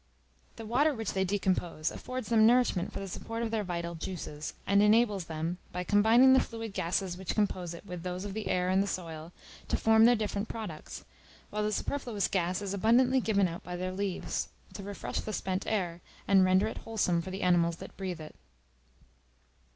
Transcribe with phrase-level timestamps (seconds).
[0.55, 4.55] The water which they decompose affords them nourishment for the support of their vital juices,
[4.65, 8.47] and enables them, by combining the fluid gases which compose it with those of the
[8.47, 9.31] air and the soil,
[9.67, 11.05] to form their different products;
[11.51, 15.67] while the superfluous gas is abundantly given out by their leaves, to refresh the spent
[15.67, 18.33] air, and render it wholesome for the animals that breathe it.